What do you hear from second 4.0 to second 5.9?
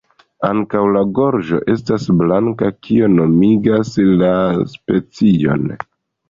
la specion.